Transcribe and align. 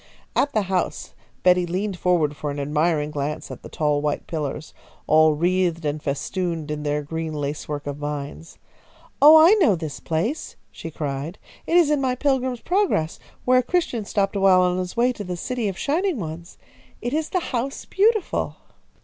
At 0.35 0.53
the 0.53 0.63
house 0.63 1.13
Betty 1.43 1.67
leaned 1.67 1.95
forward 1.99 2.35
for 2.35 2.49
an 2.49 2.59
admiring 2.59 3.11
glance 3.11 3.51
at 3.51 3.61
the 3.61 3.69
tall 3.69 4.01
white 4.01 4.25
pillars, 4.25 4.73
all 5.05 5.33
wreathed 5.35 5.85
and 5.85 6.01
festooned 6.01 6.71
in 6.71 6.81
their 6.81 7.03
green 7.03 7.33
lacework 7.35 7.85
of 7.85 7.97
vines. 7.97 8.57
"Oh, 9.21 9.37
I 9.39 9.51
know 9.63 9.75
this 9.75 9.99
place," 9.99 10.55
she 10.71 10.89
cried. 10.89 11.37
"It 11.67 11.77
is 11.77 11.91
in 11.91 12.01
my 12.01 12.15
Pilgrim's 12.15 12.61
Progress, 12.61 13.19
where 13.45 13.61
Christian 13.61 14.03
stopped 14.03 14.35
awhile 14.35 14.61
on 14.63 14.79
his 14.79 14.97
way 14.97 15.13
to 15.13 15.23
the 15.23 15.37
City 15.37 15.67
of 15.67 15.75
the 15.75 15.81
Shining 15.81 16.17
Ones. 16.17 16.57
It 16.99 17.13
is 17.13 17.29
the 17.29 17.39
House 17.53 17.85
Beautiful!" 17.85 18.55